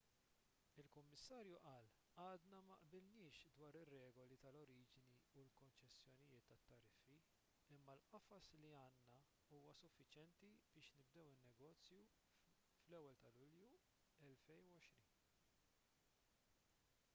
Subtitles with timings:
[0.81, 1.89] il-kummissarju qal
[2.21, 5.03] għadna ma qbilniex dwar ir-regoli tal-oriġini
[5.41, 7.17] u l-konċessjonijiet tat-tariffi
[7.77, 9.21] imma l-qafas li għandna
[9.57, 12.03] huwa suffiċjenti biex nibdew in-negozju
[12.87, 13.79] fl-1 ta' lulju
[14.23, 14.89] 2020